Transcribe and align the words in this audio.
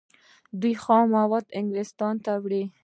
دوی 0.61 0.73
خام 0.83 1.05
مواد 1.17 1.45
انګلستان 1.59 2.15
ته 2.23 2.31
وړل. 2.43 2.65